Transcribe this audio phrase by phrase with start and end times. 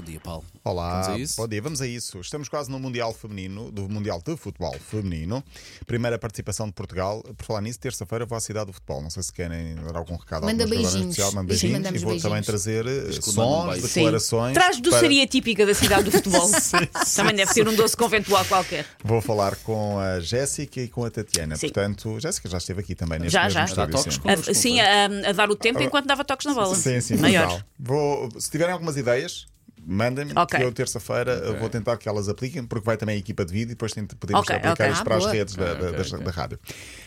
[0.00, 0.42] Bom dia, Paulo.
[0.64, 2.20] Olá, bom dia, vamos a isso.
[2.20, 5.44] Estamos quase no Mundial Feminino, do Mundial de Futebol Feminino.
[5.86, 7.22] Primeira participação de Portugal.
[7.36, 9.02] Por falar nisso, terça-feira vou à cidade do futebol.
[9.02, 10.94] Não sei se querem dar algum recado Manda beijinhos.
[10.94, 11.32] especial.
[11.32, 12.46] Manda Sim, beijinhos e mandamos vou também beijinhos.
[12.46, 13.76] trazer eh, um sons.
[13.76, 14.00] Sim.
[14.00, 14.54] declarações.
[14.54, 16.48] Traz para- doçaria típica da cidade do futebol.
[17.14, 18.86] Também deve ser um doce conventual qualquer.
[19.04, 21.56] Vou falar com a Jéssica e com a Tatiana.
[21.56, 21.66] Sim.
[21.68, 23.86] Jéssica Jéssica já esteve aqui também neste Já, mesmo já.
[23.86, 24.20] toques sim.
[24.20, 26.74] Connosco, A, sim, não a, a dar o tempo enquanto dava toques na bola.
[26.74, 27.62] Sim, sim, Maior.
[27.78, 29.49] Vou, se tiverem algumas ideias,
[29.90, 30.58] mandem-me Ok.
[30.58, 33.52] que eu terça-feira eh, vou tentar que elas apliquem, porque vai também a equipa de
[33.52, 34.86] vídeo e depois podemos Ok, aplicar ok.
[34.90, 35.32] isto Ah, para as boa.
[35.34, 36.24] redes da, da- das- ok.
[36.24, 36.58] da rádio.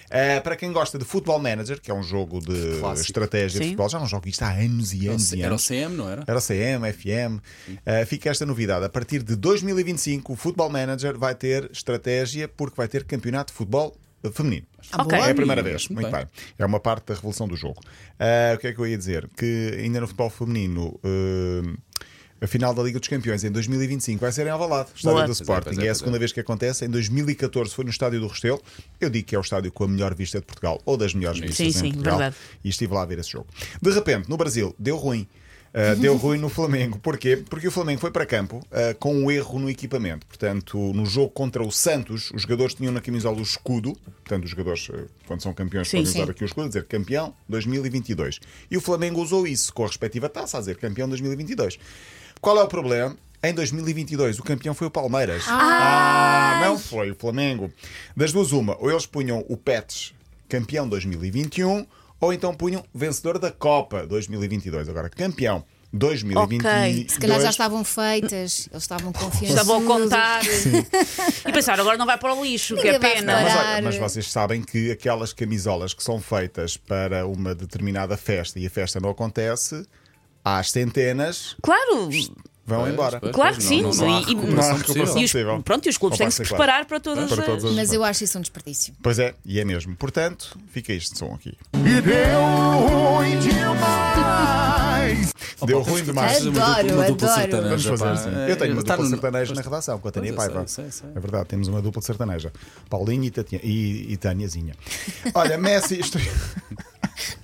[0.10, 3.08] Eh, para quem gosta de Football Manager, que é um jogo de Clássico.
[3.08, 3.72] estratégia de Sim.
[3.72, 5.66] futebol, já não jogo isto há anos e anos e Era o anos.
[5.68, 6.24] CM, não era?
[6.28, 7.38] Era CM, FM.
[7.38, 8.86] Uh, fica esta novidade.
[8.86, 13.58] A partir de 2025, o Football Manager vai ter estratégia porque vai ter campeonato de
[13.58, 14.68] futebol uh, feminino.
[14.92, 15.18] Ah, Ok.
[15.18, 15.28] boa.
[15.28, 15.88] É a primeira Muito vez.
[15.88, 15.96] bem.
[15.96, 16.28] Muito bem.
[16.60, 17.80] É uma parte da revolução do jogo.
[18.20, 19.28] Uh, o que é que eu ia dizer?
[19.36, 21.00] Que ainda no futebol feminino.
[21.04, 21.78] uh,
[22.44, 25.22] a final da Liga dos Campeões em 2025 vai ser em Alvalade, estádio Boa.
[25.22, 25.64] do Pois é, Sporting.
[25.64, 26.20] pois é, é, a pois segunda é.
[26.20, 26.86] vez que acontece.
[26.86, 28.62] Em 2014 foi no estádio do Restelo.
[29.00, 31.40] Eu digo que é o estádio com a melhor vista de Portugal ou das melhores
[31.40, 32.18] vistas Sim, em sim, Portugal.
[32.18, 32.36] verdade.
[32.62, 33.48] E estive lá a ver esse jogo.
[33.82, 35.26] De repente, no Brasil, deu ruim.
[35.74, 37.00] Uh, deu ruim no Flamengo.
[37.00, 37.38] Porquê?
[37.38, 40.28] Porque o Flamengo foi para campo uh, com um erro no equipamento.
[40.28, 43.96] Portanto, no jogo contra o Santos, os jogadores tinham na camisola o escudo.
[44.24, 46.22] Portanto, os jogadores, uh, quando são campeões, Sim, podem sim.
[46.22, 48.40] usar aqui o escudo, dizer campeão 2022.
[48.70, 51.80] E o Flamengo usou isso com a respectiva taça, a dizer campeão 2022.
[52.44, 53.16] Qual é o problema?
[53.42, 55.46] Em 2022, o campeão foi o Palmeiras.
[55.48, 57.72] Ah, não foi o Flamengo.
[58.18, 60.14] Das duas, uma, ou eles punham o Pets
[60.50, 61.88] campeão 2021,
[62.20, 64.90] ou então punham vencedor da Copa 2022.
[64.90, 66.96] Agora, campeão 2022.
[66.96, 69.50] Ok, Se calhar já estavam feitas, eles estavam confiantes.
[69.50, 70.42] Estavam a contar.
[71.48, 73.42] E pensar, agora não vai para o lixo, que é pena.
[73.42, 78.60] Mas, olha, mas vocês sabem que aquelas camisolas que são feitas para uma determinada festa
[78.60, 79.86] e a festa não acontece,
[80.44, 82.10] às centenas Claro,
[82.66, 83.20] vão embora.
[83.20, 85.32] pois, Claro que sim, Não, não, e- e os,
[85.64, 87.46] pronto, e os clubes têm que se preparar para todas Para as.
[87.46, 88.94] todas as- Mas eu acho isso um desperdício.
[89.02, 89.96] Pois é, e é mesmo.
[89.96, 91.58] Portanto, fica este som aqui.
[91.74, 92.42] E deu
[92.88, 95.34] ruim demais.
[95.66, 96.46] Deu ruim demais.
[96.46, 97.42] uma Adoro, uma dupla adoro.
[97.42, 98.36] sertaneja, Vamos fazer assim.
[98.40, 100.68] É, Eu tenho uma está dupla no- sertaneja na redação com a Tânia Paiva.
[100.68, 101.10] sei, sei, sei.
[101.16, 102.52] É verdade, temos uma dupla sertaneja.
[102.90, 104.74] Paulinho e, Tatia, e, e Tâniazinha.
[105.34, 106.28] Olha, Messi, estreou,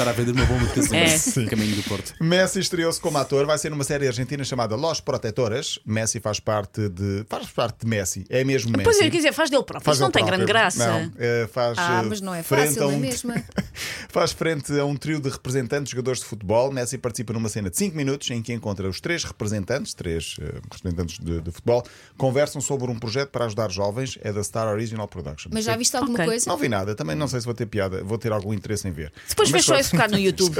[0.00, 1.40] Estar a vender uma bomba de casamento.
[1.40, 1.44] É.
[1.50, 2.14] Caminho do Porto.
[2.18, 3.44] Messi estreou-se como ator.
[3.44, 5.78] Vai ser numa série argentina chamada Los Protetoras.
[5.84, 7.26] Messi faz parte de.
[7.28, 8.24] Faz parte de Messi.
[8.30, 8.84] É mesmo Messi.
[8.84, 9.84] Pois é, quer dizer, faz dele próprio.
[9.84, 10.46] Faz Isso não tem próprio.
[10.46, 10.86] grande graça.
[10.88, 13.30] Não, eh, faz, Ah, eh, mas não é fácil, é um- mesmo?
[14.08, 16.72] Faz frente a um trio de representantes, jogadores de futebol.
[16.72, 20.60] Messi participa numa cena de 5 minutos em que encontra os três representantes, três eh,
[20.72, 21.84] representantes de, de futebol,
[22.16, 24.18] conversam sobre um projeto para ajudar jovens.
[24.22, 25.50] É da Star Original Production.
[25.52, 26.26] Mas já viste alguma Ok.
[26.26, 26.48] coisa?
[26.50, 28.92] Não vi nada, também não sei se vou ter piada, vou ter algum interesse em
[28.92, 29.12] ver.
[29.28, 30.56] Depois vês só esse bocado no YouTube.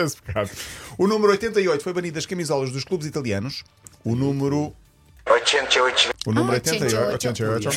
[0.98, 3.64] O número 88 foi banido das camisolas dos clubes italianos.
[4.04, 4.74] O número.
[5.28, 6.10] 88.
[6.26, 7.70] O número Ah, 88, 88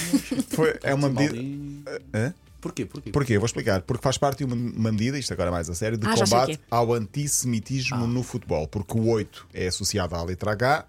[0.50, 1.34] foi, é uma medida.
[1.36, 2.34] Maldinho.
[2.64, 2.86] Porquê?
[2.86, 3.12] Porquê?
[3.12, 3.38] Porquê?
[3.38, 3.82] Vou explicar.
[3.82, 6.16] Porque faz parte de uma, uma medida, isto agora é mais a sério, de Ah,
[6.16, 8.68] combate ao antissemitismo no futebol.
[8.68, 10.86] Porque o 8 é associado à letra H,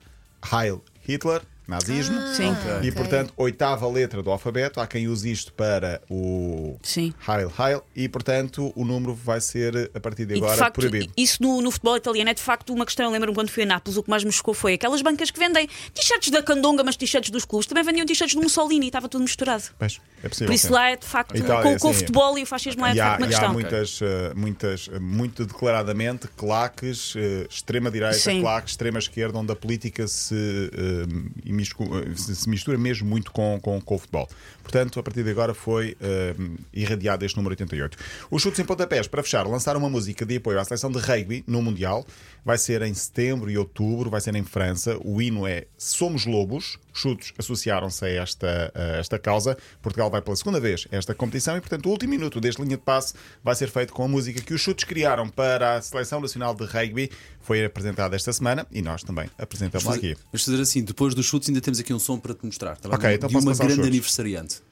[0.52, 2.16] Heil Hitler, nazismo.
[2.34, 2.54] Sim.
[2.82, 7.12] E portanto, oitava letra do alfabeto, há quem use isto para o Sim.
[7.28, 10.74] Heil Heil, e portanto o número vai ser a partir de E de agora facto,
[10.76, 11.12] proibido.
[11.16, 13.06] isso no, no futebol italiano é de facto uma questão.
[13.06, 15.38] Eu lembro-me quando fui a Nápoles, o que mais me chocou foi aquelas bancas que
[15.38, 17.66] vendem t-shirts da Candonga, mas t-shirts dos clubes.
[17.66, 19.64] Também vendiam t-shirts do Mussolini e estava tudo misturado.
[19.78, 20.48] Pois, é possível.
[20.48, 20.72] Por isso sim.
[20.72, 22.98] lá é de facto, Itália, com, com o futebol e o fascismo lá é de
[22.98, 23.52] E há, facto uma e há questão.
[23.52, 30.34] muitas, eh, muitas, eh, muito declaradamente, claques, eh, extrema-direita, claques, extrema-esquerda, onde a política se,
[32.16, 34.28] se, se mistura mesmo muito com, com, com o futebol.
[34.62, 36.34] Portanto, a partir de agora foi eh,
[36.72, 37.96] irradiado este número 88.
[38.30, 41.44] Os chutes em pontapés, para fechar, lançaram uma música de apoio à seleção de rugby
[41.46, 42.04] no Mundial.
[42.44, 44.98] Vai ser em setembro e outubro, vai ser em França.
[45.04, 46.78] O hino é Somos Lobos.
[46.94, 49.58] Chutes associaram-se a esta, a esta causa.
[49.82, 52.76] Portugal vai pela segunda vez a esta competição e, portanto, o último minuto deste linha
[52.76, 56.20] de passe vai ser feito com a música que os chutes criaram para a Seleção
[56.20, 57.10] Nacional de Rugby.
[57.40, 60.16] Foi apresentada esta semana e nós também apresentamos aqui.
[60.32, 62.76] Vamos fazer assim: depois dos chutes, ainda temos aqui um som para te mostrar.
[62.76, 62.88] tá?
[62.88, 63.88] Ok, então de posso uma grande chutes.
[63.88, 64.62] aniversariante.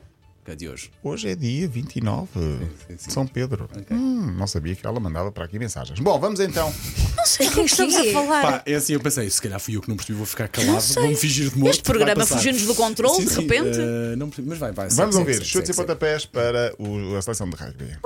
[0.44, 0.90] Que é de hoje.
[1.04, 3.06] Hoje é dia 29 sim, sim.
[3.06, 3.68] de São Pedro.
[3.88, 6.00] Hum, não sabia que ela mandava para aqui mensagens.
[6.00, 6.72] Bom, vamos então.
[7.16, 8.42] Não sei quem estamos a falar.
[8.42, 10.82] Pá, é assim, eu pensei, se calhar fui eu que não percebi, vou ficar calado,
[10.94, 11.70] vou-me fingir de morto.
[11.74, 13.78] Este programa fugiu-nos do controle, Sim, de sim, repente.
[13.78, 14.88] eh, não percebi, mas vai, vai.
[14.88, 17.96] Vamos ouvir chutes e pontapés para o- a Seleção de Rugby.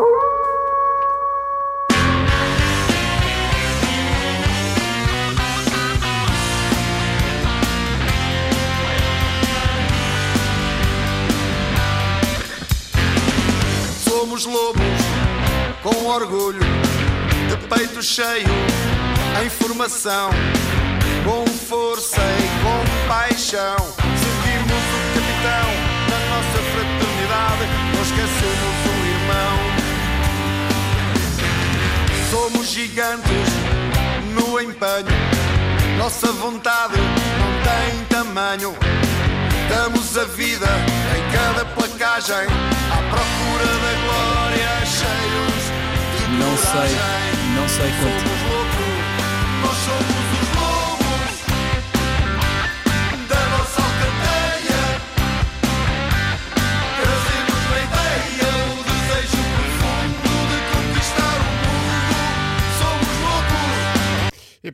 [16.07, 16.61] Com orgulho,
[17.49, 18.47] de peito cheio,
[19.45, 20.31] em formação,
[21.25, 23.77] com força e paixão.
[23.77, 25.69] Sentimos o capitão
[26.09, 27.65] da nossa fraternidade.
[27.93, 29.57] Não esquecemos o irmão.
[32.31, 33.49] Somos gigantes
[34.33, 35.17] no empenho.
[35.99, 36.99] Nossa vontade
[37.41, 38.77] não tem tamanho.
[39.69, 40.69] Damos a vida
[41.17, 42.76] em cada placagem
[46.67, 46.97] sei,
[47.55, 48.66] não sei quanto.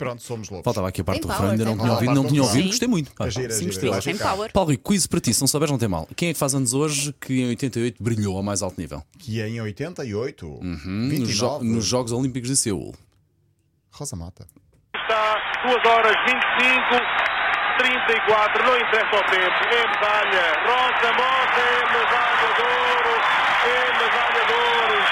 [0.03, 0.65] Pronto, somos loucos.
[0.65, 2.63] Faltava aqui a parte Tem do power, refrão, ainda não tinha ouvido, não tinha ouvido,
[2.63, 2.69] Sim.
[2.69, 3.13] gostei muito.
[3.15, 4.05] Pá, É gira, é cinco gira, estrelas.
[4.05, 4.53] Tem power.
[4.53, 6.09] Paulo, Rico, quiz para ti, se não souberes, não tem mal.
[6.17, 9.03] Quem é que faz anos hoje que em 88 brilhou ao mais alto nível?
[9.19, 11.33] Que em 88, Nos, 29,
[11.67, 12.95] jo- nos Jogos Olímpicos de Seul.
[13.93, 14.47] Rosa Mata.
[14.95, 17.23] Está 2 horas 25,
[17.79, 19.61] 34, não interessa o tempo.
[19.73, 20.47] É medalha.
[20.67, 23.15] Rosa Mota é medalha de ouro.
[23.67, 25.12] É medalha de ouro.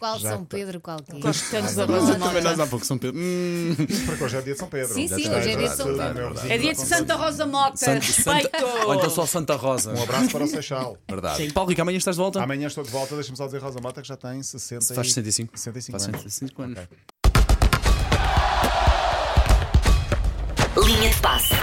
[0.00, 0.56] Qual Já São tá.
[0.56, 1.20] Pedro qualquer?
[1.20, 2.18] Gosto tanto da Rosa.
[2.18, 3.20] Também nós há pouco São Pedro.
[3.20, 3.76] Hum.
[4.06, 4.94] Porque hoje é dia de São Pedro.
[4.94, 6.34] Sim, sim, hoje é dia de São Pedro.
[6.48, 7.76] É dia de Santa Rosa Mota.
[7.76, 8.66] Santa- Santa- Respeito.
[8.86, 9.92] Ou então só Santa Rosa.
[9.92, 10.96] Um abraço para o Seixal.
[11.06, 11.52] Verdade.
[11.52, 12.42] Paulo Rico, amanhã estás de volta?
[12.42, 15.10] Amanhã estou de volta, deixa-me só dizer Rosa Mota que já tem 60 Faz e-
[15.12, 15.58] 65.
[15.58, 16.22] 65 Faz anos.
[16.22, 16.78] 65 anos.
[20.86, 21.54] Linha de passe.